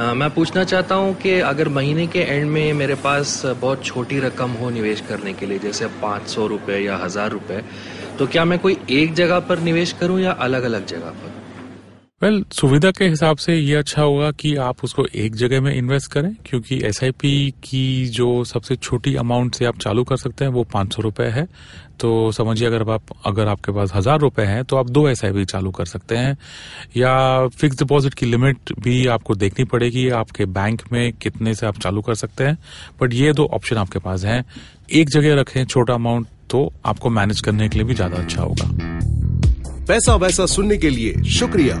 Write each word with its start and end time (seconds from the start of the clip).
अ, 0.00 0.12
मैं 0.14 0.28
पूछना 0.30 0.62
चाहता 0.64 0.94
हूँ 0.94 1.14
कि 1.16 1.30
अगर 1.42 1.68
महीने 1.70 2.06
के 2.08 2.18
एंड 2.20 2.48
में 2.50 2.72
मेरे 2.74 2.94
पास 2.98 3.40
बहुत 3.56 3.84
छोटी 3.84 4.18
रकम 4.20 4.50
हो 4.60 4.70
निवेश 4.70 5.00
करने 5.02 5.34
के 5.34 5.46
लिए 5.46 5.58
जैसे 5.60 5.86
पाँच 6.02 6.28
सौ 6.28 6.46
रुपये 6.46 6.78
या 6.80 6.96
हज़ार 6.96 7.30
रुपये 7.30 7.62
तो 8.18 8.26
क्या 8.28 8.44
मैं 8.46 8.58
कोई 8.60 8.78
एक 8.92 9.14
जगह 9.16 9.40
पर 9.50 9.60
निवेश 9.62 9.92
करूँ 9.94 10.20
या 10.20 10.32
अलग 10.42 10.62
अलग 10.64 10.86
जगह 10.86 11.10
पर? 11.22 11.39
वेल 12.20 12.34
well, 12.34 12.54
सुविधा 12.54 12.90
के 12.90 13.04
हिसाब 13.04 13.36
से 13.36 13.54
ये 13.56 13.74
अच्छा 13.74 14.02
होगा 14.02 14.30
कि 14.30 14.54
आप 14.60 14.82
उसको 14.84 15.04
एक 15.16 15.34
जगह 15.36 15.60
में 15.60 15.72
इन्वेस्ट 15.74 16.10
करें 16.12 16.34
क्योंकि 16.46 16.80
एसआईपी 16.86 17.50
की 17.64 18.06
जो 18.06 18.26
सबसे 18.44 18.74
छोटी 18.76 19.14
अमाउंट 19.16 19.54
से 19.54 19.64
आप 19.64 19.78
चालू 19.78 20.02
कर 20.04 20.16
सकते 20.16 20.44
हैं 20.44 20.52
वो 20.52 20.64
पाँच 20.64 20.94
सौ 20.94 21.02
रुपये 21.02 21.28
है। 21.28 21.46
तो 22.00 22.10
समझिए 22.32 22.66
अगर 22.66 22.82
आप 22.90 23.02
अगर 23.26 23.48
आपके 23.48 23.72
पास 23.72 23.92
हज़ार 23.94 24.18
रुपए 24.20 24.42
हैं 24.42 24.64
तो 24.64 24.76
आप 24.76 24.90
दो 24.90 25.06
एसआईपी 25.08 25.44
चालू 25.44 25.70
कर 25.70 25.84
सकते 25.84 26.16
हैं। 26.16 26.36
या 26.96 27.46
फिक्स 27.48 27.78
डिपॉजिट 27.78 28.14
की 28.14 28.26
लिमिट 28.26 28.72
भी 28.80 29.06
आपको 29.06 29.34
देखनी 29.34 29.64
पड़ेगी 29.64 30.08
आपके 30.18 30.44
बैंक 30.58 30.82
में 30.92 31.12
कितने 31.12 31.54
से 31.54 31.66
आप 31.66 31.78
चालू 31.78 32.02
कर 32.02 32.14
सकते 32.14 32.44
हैं। 32.44 32.56
बट 33.02 33.14
ये 33.14 33.32
दो 33.32 33.46
ऑप्शन 33.52 33.76
आपके 33.76 33.98
पास 33.98 34.24
हैं। 34.24 34.44
एक 34.92 35.08
जगह 35.08 35.40
रखें 35.40 35.64
छोटा 35.64 35.94
अमाउंट 35.94 36.26
तो 36.50 36.72
आपको 36.84 37.10
मैनेज 37.10 37.40
करने 37.40 37.68
के 37.68 37.78
लिए 37.78 37.86
भी 37.86 37.94
ज़्यादा 37.94 38.16
अच्छा 38.16 38.42
होगा। 38.42 38.70
पैसा 39.88 40.14
वैसा 40.16 40.46
सुनने 40.46 40.76
के 40.76 40.90
लिए 40.90 41.22
शुक्रिया। 41.30 41.80